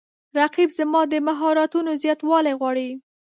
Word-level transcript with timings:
رقیب 0.39 0.69
زما 0.77 1.01
د 1.11 1.13
مهارتونو 1.27 1.91
زیاتوالی 2.03 2.53
غواړي 2.59 2.89